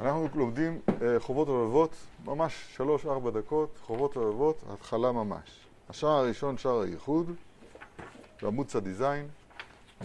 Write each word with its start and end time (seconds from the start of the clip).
אנחנו 0.00 0.28
לומדים 0.34 0.80
אה, 1.02 1.20
חובות 1.20 1.48
ולבבות, 1.48 1.90
ממש 2.24 2.66
שלוש-ארבע 2.76 3.30
דקות, 3.30 3.78
חובות 3.86 4.16
ולבבות, 4.16 4.62
התחלה 4.68 5.12
ממש. 5.12 5.66
השער 5.88 6.10
הראשון, 6.10 6.58
שער 6.58 6.80
הייחוד, 6.80 7.30
בעמוד 8.42 8.66
דיזיין, 8.82 9.28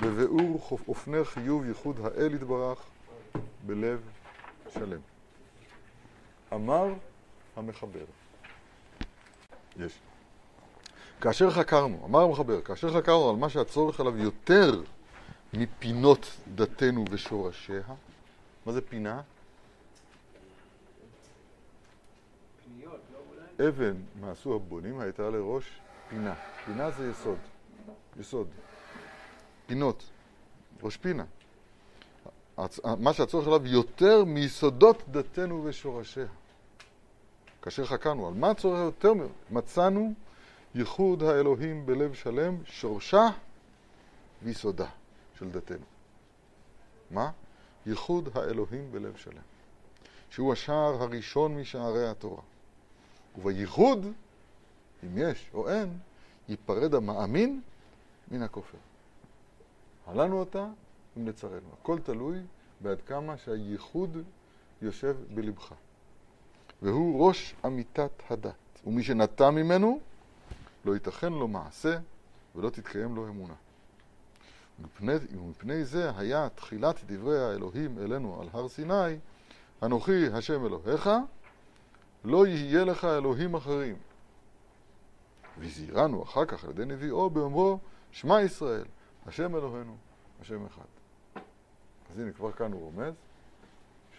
בביאור 0.01 0.77
אופני 0.87 1.23
חיוב 1.23 1.65
ייחוד 1.65 1.99
האל 2.03 2.33
יתברך 2.33 2.79
בלב 3.65 4.01
שלם. 4.73 4.99
אמר 6.53 6.93
המחבר. 7.55 8.05
יש. 9.79 9.99
כאשר 11.21 11.51
חקרנו, 11.51 12.01
אמר 12.05 12.19
המחבר, 12.19 12.61
כאשר 12.61 12.93
חקרנו 13.01 13.29
על 13.29 13.35
מה 13.35 13.49
שהצורך 13.49 13.99
עליו 13.99 14.17
יותר 14.17 14.81
מפינות 15.53 16.37
דתנו 16.55 17.05
ושורשיה, 17.11 17.81
מה 18.65 18.71
זה 18.71 18.81
פינה? 18.81 19.21
אבן 23.67 23.95
מעשו 24.21 24.55
הבונים 24.55 24.99
הייתה 24.99 25.29
לראש 25.29 25.79
פינה. 26.09 26.33
פינה 26.65 26.91
זה 26.91 27.09
יסוד. 27.09 27.37
יסוד. 28.19 28.47
פינות. 29.67 30.03
ראש 30.83 30.97
פינה. 30.97 31.23
מה 32.99 33.13
שהצורך 33.13 33.47
עליו 33.47 33.67
יותר 33.67 34.23
מיסודות 34.23 35.03
דתנו 35.11 35.63
ושורשיה. 35.65 36.25
כאשר 37.61 37.85
חקרנו 37.85 38.27
על 38.27 38.33
מה 38.33 38.51
הצורך 38.51 38.79
יותר, 38.79 39.13
מצאנו 39.49 40.13
ייחוד 40.75 41.23
האלוהים 41.23 41.85
בלב 41.85 42.13
שלם, 42.13 42.57
שורשה 42.65 43.27
ויסודה 44.43 44.87
של 45.39 45.49
דתנו. 45.49 45.85
מה? 47.11 47.31
ייחוד 47.85 48.29
האלוהים 48.35 48.91
בלב 48.91 49.15
שלם, 49.15 49.41
שהוא 50.29 50.53
השער 50.53 51.03
הראשון 51.03 51.55
משערי 51.55 52.09
התורה. 52.09 52.41
ובייחוד, 53.37 54.05
אם 55.03 55.17
יש 55.17 55.49
או 55.53 55.69
אין, 55.69 55.97
ייפרד 56.49 56.95
המאמין 56.95 57.61
מן 58.31 58.41
הכופר. 58.41 58.77
הלנו 60.07 60.39
אותה 60.39 60.67
אם 61.17 61.27
לצרנו. 61.27 61.69
הכל 61.81 61.99
תלוי 61.99 62.37
בעד 62.81 63.01
כמה 63.01 63.37
שהייחוד 63.37 64.17
יושב 64.81 65.15
בלבך. 65.33 65.73
והוא 66.81 67.27
ראש 67.27 67.55
אמיתת 67.65 68.11
הדת. 68.29 68.53
ומי 68.87 69.03
שנטע 69.03 69.49
ממנו, 69.49 69.99
לא 70.85 70.93
ייתכן 70.93 71.33
לו 71.33 71.47
מעשה 71.47 71.97
ולא 72.55 72.69
תתקיים 72.69 73.15
לו 73.15 73.27
אמונה. 73.27 73.53
ומפני, 74.79 75.13
ומפני 75.35 75.85
זה 75.85 76.11
היה 76.17 76.49
תחילת 76.49 76.95
דברי 77.05 77.39
האלוהים 77.39 77.99
אלינו 77.99 78.41
על 78.41 78.47
הר 78.53 78.67
סיני, 78.67 79.17
אנוכי 79.83 80.27
השם 80.33 80.65
אלוהיך, 80.65 81.09
לא 82.23 82.47
יהיה 82.47 82.83
לך 82.83 83.05
אלוהים 83.05 83.55
אחרים. 83.55 83.95
והזהירנו 85.59 86.23
אחר 86.23 86.45
כך 86.45 86.63
על 86.63 86.69
ידי 86.69 86.85
נביאו 86.85 87.29
באומרו, 87.29 87.79
שמע 88.11 88.41
ישראל, 88.41 88.85
השם 89.25 89.55
אלוהינו, 89.55 89.97
השם 90.41 90.65
אחד. 90.65 90.85
אז 92.11 92.19
הנה 92.19 92.31
כבר 92.31 92.51
כאן 92.51 92.71
הוא 92.71 92.81
רומז, 92.81 93.13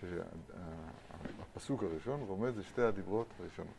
שהפסוק 0.01 1.83
הראשון 1.83 2.21
רומז 2.21 2.59
לשתי 2.59 2.83
הדיברות 2.83 3.27
הראשונות. 3.41 3.75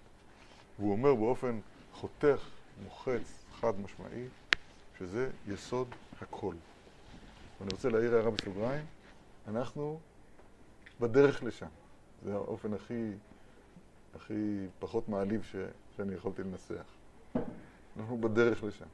והוא 0.80 0.92
אומר 0.92 1.16
באופן 1.16 1.60
חותך, 1.94 2.50
מוחץ, 2.84 3.46
חד 3.52 3.80
משמעי, 3.80 4.28
שזה 4.98 5.30
יסוד 5.48 5.88
הכל. 6.22 6.56
ואני 7.60 7.72
רוצה 7.74 7.90
להעיר 7.90 8.16
הערה 8.16 8.32
בסוגריים, 8.32 8.86
אנחנו 9.48 10.00
בדרך 11.00 11.44
לשם. 11.44 11.68
זה 12.26 12.34
האופן 12.34 12.74
הכי, 12.74 13.12
הכי 14.16 14.68
פחות 14.80 15.10
מעליב 15.10 15.44
ש, 15.44 15.56
שאני 15.96 16.16
יכולתי 16.16 16.44
לנסח. 16.44 16.86
אנחנו 17.98 18.22
בדרך 18.22 18.64
לשם. 18.64 18.86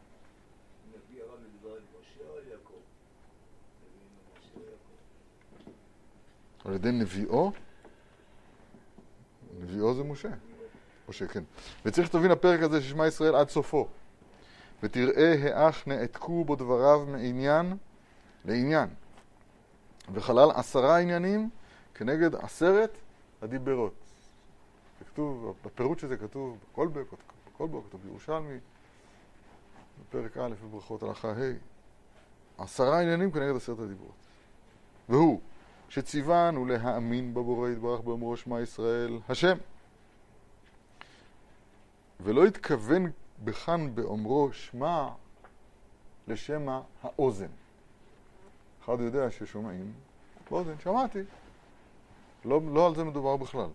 על 6.65 6.73
ידי 6.73 6.91
נביאו? 6.91 7.51
נביאו 9.59 9.93
זה 9.93 10.03
משה. 10.03 10.29
משה, 11.09 11.27
כן. 11.27 11.43
וצריך 11.85 12.07
שתבין 12.07 12.31
הפרק 12.31 12.61
הזה 12.61 12.81
ששמע 12.81 13.07
ישראל 13.07 13.35
עד 13.35 13.49
סופו. 13.49 13.87
ותראה 14.83 15.35
האח 15.53 15.87
נעתקו 15.87 16.43
בו 16.45 16.55
דבריו 16.55 17.05
מעניין 17.07 17.77
לעניין. 18.45 18.89
וחלל 20.13 20.51
עשרה 20.55 20.97
עניינים 20.97 21.49
כנגד 21.93 22.35
עשרת 22.35 22.97
הדיברות. 23.41 24.08
כתוב, 25.13 25.55
בפירוט 25.65 25.99
שזה 25.99 26.17
כתוב 26.17 26.57
בכל 26.71 26.87
בק, 26.87 27.05
בכל 27.53 27.67
בק, 27.67 27.79
כתוב 27.89 28.01
בירושלמי, 28.03 28.57
בפרק 30.01 30.37
א' 30.37 30.53
בברכות 30.63 31.03
הלכה 31.03 31.31
ה', 31.31 31.53
עשרה 32.57 33.01
עניינים 33.01 33.31
כנגד 33.31 33.55
עשרת 33.55 33.79
הדיברות. 33.79 34.15
והוא, 35.09 35.41
שציוונו 35.89 36.65
להאמין 36.65 37.33
בבורא 37.33 37.69
יתברך 37.69 38.01
באמרו 38.01 38.37
שמע 38.37 38.61
ישראל, 38.61 39.19
השם. 39.29 39.57
ולא 42.19 42.45
התכוון 42.45 43.11
בכאן 43.43 43.95
באומרו 43.95 44.53
שמע 44.53 45.09
לשמע 46.27 46.81
האוזן. 47.03 47.47
אחד 48.83 48.99
יודע 48.99 49.31
ששומעים 49.31 49.93
באוזן, 50.51 50.79
שמעתי. 50.83 51.19
לא, 52.45 52.61
לא 52.73 52.87
על 52.87 52.95
זה 52.95 53.03
מדובר 53.03 53.37
בכלל. 53.37 53.69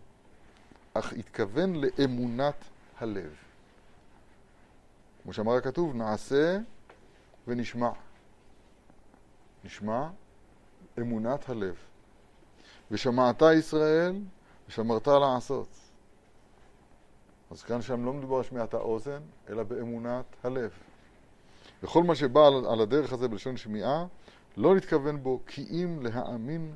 אך 0.94 1.12
התכוון 1.12 1.72
לאמונת 1.76 2.64
הלב. 2.98 3.34
כמו 5.22 5.32
שאמר 5.32 5.52
הכתוב, 5.52 5.94
נעשה 5.94 6.58
ונשמע. 7.46 7.90
נשמע 9.64 10.08
אמונת 10.98 11.48
הלב. 11.48 11.76
ושמעת 12.90 13.42
ישראל 13.58 14.20
ושמרת 14.68 15.06
לעשות. 15.06 15.68
אז 17.50 17.62
כאן 17.62 17.82
שם 17.82 18.04
לא 18.04 18.12
מדובר 18.12 18.36
על 18.36 18.42
שמיעת 18.42 18.74
האוזן, 18.74 19.22
אלא 19.48 19.62
באמונת 19.62 20.24
הלב. 20.42 20.70
וכל 21.82 22.02
מה 22.02 22.14
שבא 22.14 22.46
על, 22.46 22.66
על 22.66 22.80
הדרך 22.80 23.12
הזה 23.12 23.28
בלשון 23.28 23.56
שמיעה, 23.56 24.06
לא 24.56 24.74
נתכוון 24.74 25.22
בו 25.22 25.40
כי 25.46 25.66
אם 25.70 25.98
להאמין 26.02 26.74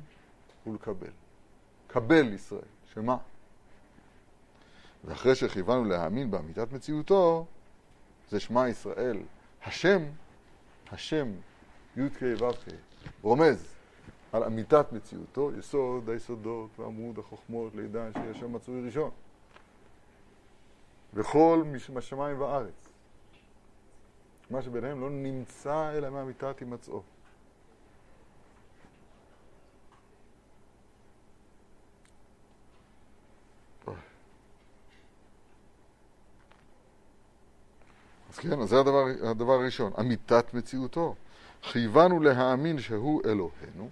ולקבל. 0.67 1.11
קבל 1.87 2.33
ישראל, 2.33 2.61
שמה? 2.93 3.17
ואחרי 5.03 5.35
שכיוונו 5.35 5.85
להאמין 5.85 6.31
באמיתת 6.31 6.71
מציאותו, 6.71 7.45
זה 8.29 8.39
שמע 8.39 8.69
ישראל, 8.69 9.17
השם, 9.65 10.03
השם, 10.91 11.31
י"ק 11.97 12.19
ו"ק, 12.39 12.73
רומז 13.21 13.75
על 14.31 14.43
אמיתת 14.43 14.85
מציאותו, 14.91 15.51
יסוד 15.59 16.09
היסודות 16.09 16.69
ועמוד 16.79 17.19
החוכמות 17.19 17.75
לידע 17.75 18.09
שיהיה 18.13 18.33
שם 18.33 18.53
מצוי 18.53 18.85
ראשון. 18.85 19.11
וכל 21.13 21.63
משמיים 21.93 22.41
וארץ. 22.41 22.89
מה 24.49 24.61
שביניהם 24.61 25.01
לא 25.01 25.09
נמצא 25.09 25.91
אלא 25.93 26.09
מאמיתת 26.09 26.59
הימצאו. 26.59 27.01
כן, 38.41 38.61
אז 38.61 38.69
זה 38.69 38.79
הדבר, 38.79 39.05
הדבר 39.23 39.53
הראשון, 39.53 39.91
אמיתת 39.99 40.53
מציאותו. 40.53 41.15
חייבנו 41.63 42.19
להאמין 42.19 42.79
שהוא 42.79 43.21
אלוהינו, 43.25 43.89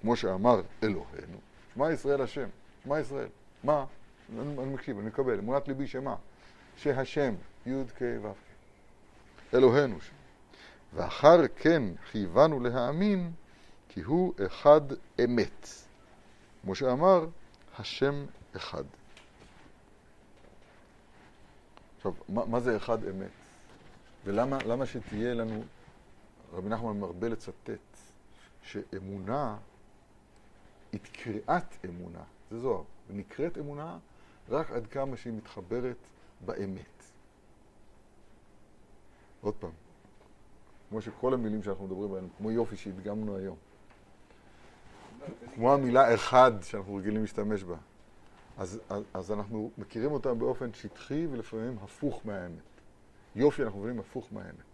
כמו 0.00 0.16
שאמר 0.16 0.62
אלוהינו. 0.82 1.38
שמע 1.74 1.92
ישראל 1.92 2.22
השם, 2.22 2.48
שמע 2.84 3.00
ישראל. 3.00 3.28
מה? 3.64 3.84
אני, 4.32 4.40
אני 4.40 4.74
מקשיב, 4.74 4.98
אני 4.98 5.06
מקבל. 5.06 5.38
אמונת 5.38 5.68
ליבי 5.68 5.86
שמה? 5.86 6.14
שהשם, 6.76 7.34
י' 7.66 7.70
כ' 7.98 8.02
ו' 8.22 8.32
אלוהינו 9.54 10.00
שם. 10.00 10.14
ואחר 10.94 11.48
כן 11.56 11.82
חייבנו 12.10 12.60
להאמין 12.60 13.32
כי 13.88 14.00
הוא 14.00 14.34
אחד 14.46 14.80
אמת. 15.24 15.68
כמו 16.62 16.74
שאמר, 16.74 17.26
השם 17.78 18.24
אחד. 18.56 18.84
עכשיו, 21.96 22.12
מה, 22.28 22.44
מה 22.44 22.60
זה 22.60 22.76
אחד 22.76 23.04
אמת? 23.04 23.41
ולמה 24.24 24.86
שתהיה 24.86 25.34
לנו, 25.34 25.62
רבי 26.52 26.68
נחמן 26.68 27.00
מרבה 27.00 27.28
לצטט, 27.28 27.96
שאמונה 28.62 29.56
היא 30.92 31.00
קריאת 31.12 31.84
אמונה, 31.84 32.22
זה 32.50 32.58
זוהר, 32.58 32.82
ונקראת 33.08 33.58
אמונה 33.58 33.98
רק 34.48 34.70
עד 34.70 34.86
כמה 34.86 35.16
שהיא 35.16 35.32
מתחברת 35.32 35.96
באמת. 36.44 37.04
עוד 39.40 39.54
פעם, 39.54 39.70
כמו 40.88 41.00
שכל 41.02 41.34
המילים 41.34 41.62
שאנחנו 41.62 41.86
מדברים 41.86 42.10
עליהן, 42.12 42.28
כמו 42.38 42.50
יופי 42.50 42.76
שהדגמנו 42.76 43.36
היום. 43.36 43.56
כמו 45.54 45.72
המילה 45.72 46.14
אחד 46.14 46.52
שאנחנו 46.62 46.94
רגילים 46.94 47.20
להשתמש 47.20 47.62
בה. 47.62 47.76
אז, 48.58 48.80
אז, 48.88 49.02
אז 49.14 49.32
אנחנו 49.32 49.70
מכירים 49.78 50.12
אותה 50.12 50.34
באופן 50.34 50.74
שטחי 50.74 51.26
ולפעמים 51.26 51.76
הפוך 51.82 52.20
מהאמת. 52.24 52.71
יופי 53.36 53.62
אנחנו 53.62 53.80
מבינים 53.80 54.00
הפוך 54.00 54.28
מהאמת. 54.32 54.72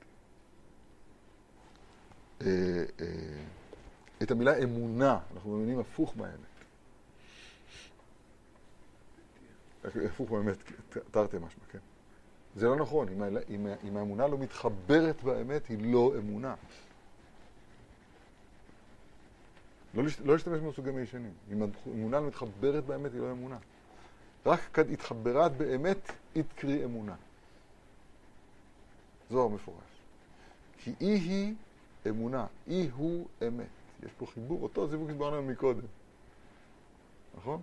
אה, 2.41 2.85
אה, 3.01 3.07
את 4.23 4.31
המילה 4.31 4.59
אמונה 4.63 5.19
אנחנו 5.35 5.57
מבינים 5.57 5.79
הפוך 5.79 6.17
מהאמת. 6.17 6.39
הפוך 9.85 10.33
מהאמת, 10.33 10.57
תרתי 11.11 11.37
משמע, 11.37 11.65
כן. 11.71 11.79
זה 12.57 12.67
לא 12.67 12.77
נכון, 12.77 13.09
אם, 13.09 13.23
אם, 13.51 13.67
אם 13.89 13.97
האמונה 13.97 14.27
לא 14.27 14.39
מתחברת 14.39 15.23
באמת, 15.23 15.67
היא 15.67 15.93
לא 15.93 16.13
אמונה. 16.19 16.55
לא, 19.95 20.03
לא 20.25 20.33
להשתמש 20.33 20.61
במושגים 20.61 20.97
הישנים. 20.97 21.33
אם 21.53 21.63
האמונה 21.63 22.21
לא 22.21 22.27
מתחברת 22.27 22.85
באמת, 22.85 23.13
היא 23.13 23.21
לא 23.21 23.31
אמונה. 23.31 23.59
רק 24.47 24.61
כאן 24.73 24.93
התחברת 24.93 25.57
באמת, 25.57 26.13
יתקרי 26.35 26.85
אמונה. 26.85 27.15
זוהר 29.31 29.49
מפורש. 29.49 29.85
כי 30.79 30.95
אי 31.01 31.19
היא 31.19 31.55
אמונה, 32.09 32.47
אי 32.67 32.91
הוא 32.97 33.27
אמת. 33.49 33.67
יש 34.03 34.11
פה 34.19 34.27
חיבור, 34.27 34.63
אותו 34.63 34.87
זיווג 34.87 35.09
שדיברנו 35.09 35.43
מקודם. 35.43 35.87
נכון? 37.37 37.63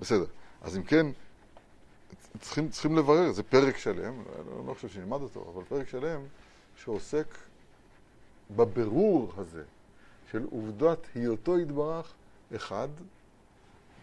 בסדר. 0.00 0.26
אז 0.62 0.76
אם 0.76 0.82
כן, 0.82 1.06
צריכים, 2.40 2.68
צריכים 2.68 2.96
לברר, 2.96 3.32
זה 3.32 3.42
פרק 3.42 3.76
שלם, 3.76 4.14
אני 4.20 4.66
לא 4.66 4.74
חושב 4.74 4.88
שנלמד 4.88 5.20
אותו, 5.20 5.52
אבל 5.54 5.64
פרק 5.64 5.88
שלם 5.88 6.20
שעוסק 6.76 7.26
בבירור 8.56 9.32
הזה 9.36 9.64
של 10.30 10.46
עובדת 10.50 10.98
היותו 11.14 11.58
יתברך 11.58 12.12
אחד, 12.56 12.88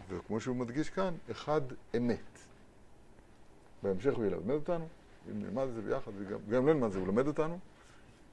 וכמו 0.08 0.40
שהוא 0.40 0.56
מדגיש 0.56 0.90
כאן, 0.90 1.14
אחד 1.30 1.60
אמת. 1.96 2.18
בהמשך 3.82 4.14
הוא 4.14 4.24
ילמד 4.24 4.50
אותנו, 4.50 4.86
אם 5.30 5.42
נלמד 5.42 5.62
את 5.62 5.74
זה 5.74 5.82
ביחד, 5.82 6.10
וגם 6.18 6.60
אם 6.60 6.66
לא 6.66 6.74
נלמד 6.74 6.86
את 6.86 6.92
זה, 6.92 6.98
הוא 6.98 7.08
למד 7.08 7.26
אותנו, 7.26 7.58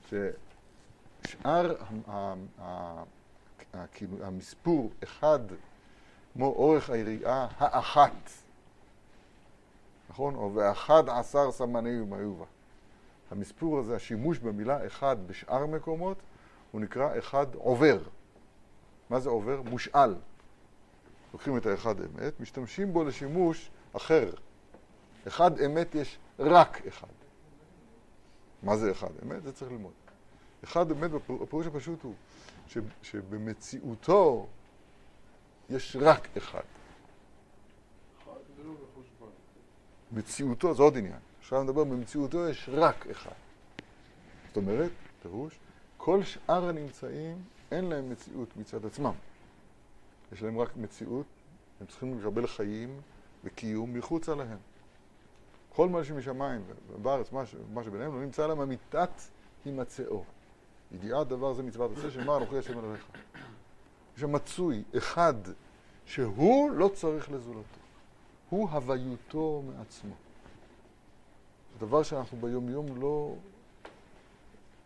ששאר 0.10 1.76
כאילו, 3.92 4.26
המספור 4.26 4.92
אחד, 5.04 5.40
כמו 6.34 6.46
אורך 6.46 6.90
היריעה 6.90 7.48
האחת, 7.58 8.32
נכון? 10.10 10.36
או 10.36 10.56
ואחד 10.56 11.10
עשר 11.10 11.52
סמני 11.52 12.02
ומאיובה. 12.02 12.46
המספור 13.32 13.80
הזה, 13.80 13.96
השימוש 13.96 14.40
במילה 14.40 14.88
אחד 14.88 15.18
בשאר 15.28 15.66
מקומות, 15.66 16.18
הוא 16.72 16.82
נקרא 16.82 17.18
אחד 17.18 17.56
עובר. 17.56 18.00
מה 19.10 19.20
זה 19.20 19.30
עובר? 19.30 19.62
מושאל. 19.62 20.16
לוקחים 21.34 21.58
את 21.58 21.66
האחד 21.66 21.96
אמת, 22.02 22.40
משתמשים 22.40 22.94
בו 22.94 23.04
לשימוש 23.04 23.72
אחר. 23.94 24.30
אחד 25.28 25.60
אמת 25.62 25.96
יש 25.96 26.18
רק 26.40 26.88
אחד. 26.88 27.08
מה 28.64 28.78
זה 28.78 28.92
אחד 28.92 29.10
אמת? 29.24 29.44
זה 29.44 29.52
צריך 29.52 29.72
ללמוד. 29.72 29.94
אחד 30.64 30.92
אמת, 30.92 31.12
הפירוש 31.42 31.68
הפשוט 31.68 32.04
הוא 32.04 32.14
ש, 32.68 32.78
שבמציאותו 33.02 34.48
יש 35.70 35.98
רק 36.00 36.38
אחד. 36.38 36.62
מציאותו, 40.12 40.74
זה 40.74 40.84
עוד 40.84 40.98
עניין. 40.98 41.20
עכשיו 41.40 41.64
נדבר, 41.64 41.84
במציאותו 41.84 42.50
יש 42.50 42.70
רק 42.74 43.08
אחד. 43.08 43.36
זאת 44.48 44.58
אומרת, 44.58 44.92
פירוש, 45.22 45.60
כל 45.98 46.24
שאר 46.24 46.70
הנמצאים 46.70 47.44
אין 47.72 47.86
להם 47.86 48.10
מציאות 48.10 48.58
מצד 48.58 48.86
עצמם. 48.86 49.14
יש 50.32 50.44
להם 50.44 50.60
רק 50.60 50.78
מציאות, 50.78 51.26
הם 51.82 51.88
צריכים 51.88 52.20
לקבל 52.20 52.48
חיים 52.48 53.02
וקיום 53.44 53.94
מחוצה 53.94 54.36
להם. 54.36 54.58
כל 55.80 55.90
מה 55.90 56.04
שמשמיים 56.04 56.62
ובארץ, 56.90 57.32
מה, 57.32 57.44
מה 57.74 57.84
שביניהם, 57.84 58.16
לא 58.16 58.22
נמצא 58.22 58.48
להם 58.48 58.62
אמיתת 58.62 59.22
הימצאו. 59.66 60.24
ידיעת 60.92 61.28
דבר 61.28 61.54
זה 61.54 61.64
מצוות 61.64 61.98
עשה, 61.98 62.12
שאמר 62.12 62.38
אנוכי 62.38 62.58
השם 62.58 62.80
אלוהיך. 62.80 63.08
יש 64.16 64.22
שם 64.22 64.32
מצוי 64.32 64.84
אחד 64.98 65.34
שהוא 66.06 66.72
לא 66.72 66.88
צריך 66.94 67.32
לזולתו. 67.32 67.80
הוא 68.50 68.70
הוויותו 68.70 69.64
מעצמו. 69.68 70.14
זה 71.74 71.86
דבר 71.86 72.04
שאנחנו 72.04 72.38
ביום-יום 72.38 73.02
לא, 73.02 73.36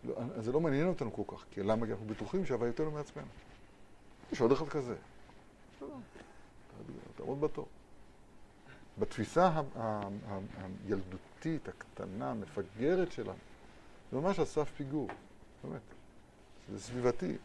לא... 0.03 0.15
זה 0.37 0.51
לא 0.51 0.59
מעניין 0.59 0.87
אותנו 0.87 1.13
כל 1.13 1.35
כך, 1.35 1.45
כי 1.51 1.63
למה? 1.63 1.85
כי 1.85 1.91
אנחנו 1.91 2.05
בטוחים 2.05 2.45
שהוויותנו 2.45 2.91
מעצמנו. 2.91 3.27
יש 4.31 4.41
עוד 4.41 4.51
אחד 4.51 4.67
כזה. 4.67 4.95
תעמוד 7.15 7.41
בתור. 7.41 7.65
בתפיסה 8.99 9.61
הילדותית, 10.85 11.67
הקטנה, 11.67 12.31
המפגרת 12.31 13.11
שלנו, 13.11 13.37
זה 14.11 14.17
ממש 14.17 14.39
על 14.39 14.45
סף 14.45 14.71
פיגור, 14.77 15.07
באמת. 15.63 15.81
זה 16.71 16.79
סביבתי. 16.79 17.37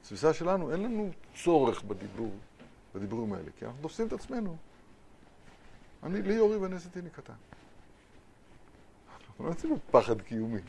בתפיסה 0.00 0.32
שלנו 0.32 0.72
אין 0.72 0.82
לנו 0.82 1.10
צורך 1.44 1.82
בדיבור, 1.82 2.32
בדיבורים 2.94 3.32
האלה, 3.32 3.50
כי 3.58 3.66
אנחנו 3.66 3.82
תופסים 3.82 4.06
את 4.06 4.12
עצמנו. 4.12 4.56
אני, 6.02 6.22
לי 6.22 6.34
יורי 6.34 6.56
ואני 6.56 6.76
עשיתי 6.76 7.00
קטן. 7.12 7.32
אנחנו 9.28 9.44
לא 9.44 9.50
יוצאים 9.50 9.74
בפחד 9.74 10.20
קיומי. 10.20 10.60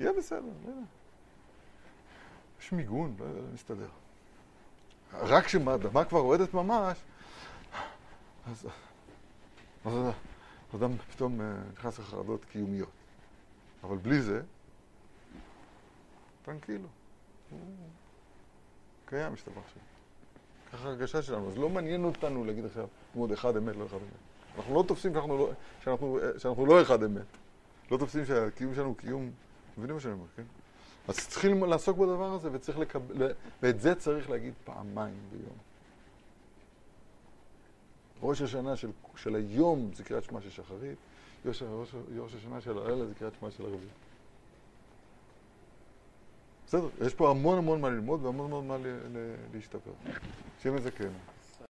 יהיה 0.00 0.12
בסדר, 0.12 0.40
לא 0.40 0.70
יודע. 0.70 0.80
יש 2.60 2.72
מיגון, 2.72 3.14
לא 3.18 3.24
יודע, 3.24 3.40
נסתדר. 3.54 3.88
רק 5.12 5.44
כשהאדמה 5.44 6.04
כבר 6.04 6.20
רועדת 6.20 6.54
ממש, 6.54 6.98
אז, 8.50 8.66
אז 9.84 9.92
אדם 10.74 10.98
פתאום 10.98 11.40
אה, 11.40 11.54
נכנס 11.72 11.98
לחרדות 11.98 12.44
קיומיות. 12.44 12.88
אבל 13.84 13.96
בלי 13.96 14.20
זה, 14.20 14.42
טרנקילו. 16.44 16.88
הוא 17.50 17.60
קיים, 19.06 19.32
משתבח 19.32 19.68
שם. 19.74 19.80
ככה 20.72 20.88
הרגשה 20.88 21.22
שלנו. 21.22 21.48
אז 21.48 21.58
לא 21.58 21.68
מעניין 21.68 22.04
אותנו 22.04 22.44
להגיד 22.44 22.64
עכשיו, 22.64 22.86
מאוד 23.14 23.32
אחד 23.32 23.56
אמת, 23.56 23.76
לא 23.76 23.86
אחד 23.86 23.96
אמת. 23.96 24.58
אנחנו 24.58 24.74
לא 24.74 24.84
תופסים 24.88 25.12
שאנחנו 25.12 25.38
לא, 25.38 25.50
שאנחנו, 25.84 26.18
שאנחנו 26.38 26.66
לא 26.66 26.82
אחד 26.82 27.02
אמת. 27.02 27.26
לא 27.90 27.96
תופסים 27.96 28.24
שהקיום 28.24 28.74
שלנו 28.74 28.88
הוא 28.88 28.96
קיום... 28.96 29.30
מבינים 29.78 29.94
מה 29.94 30.00
שאני 30.00 30.12
אומר, 30.12 30.26
כן? 30.36 30.42
אז 31.08 31.28
צריכים 31.28 31.64
לעסוק 31.64 31.98
בדבר 31.98 32.32
הזה, 32.32 32.48
וצריך 32.52 32.78
לקבל... 32.78 33.32
ואת 33.62 33.80
זה 33.80 33.94
צריך 33.94 34.30
להגיד 34.30 34.54
פעמיים 34.64 35.18
ביום. 35.30 35.67
ראש 38.22 38.42
השנה 38.42 38.76
של, 38.76 38.90
של 39.16 39.34
היום 39.34 39.90
זה 39.94 40.04
קריאת 40.04 40.24
שמע 40.24 40.40
של 40.40 40.50
שחרית, 40.50 40.98
ראש, 41.46 41.62
ראש, 41.62 41.94
ראש 42.18 42.34
השנה 42.34 42.60
של 42.60 42.78
הלילה 42.78 43.06
זה 43.06 43.14
קריאת 43.14 43.32
שמע 43.40 43.50
של 43.50 43.62
ערבית. 43.62 43.88
בסדר, 46.66 46.88
יש 47.06 47.14
פה 47.14 47.30
המון 47.30 47.58
המון 47.58 47.80
מה 47.80 47.90
ללמוד 47.90 48.24
והמון 48.24 48.46
המון 48.46 48.68
מה 48.68 48.76
להשתפר. 49.54 49.90
שיהיה 50.62 50.90
כן. 50.90 51.10